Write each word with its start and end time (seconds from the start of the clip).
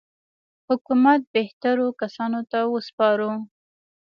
حکومت 0.67 1.19
بهترو 1.35 1.87
کسانو 2.01 2.41
ته 2.51 2.59
وسپارو. 2.73 3.31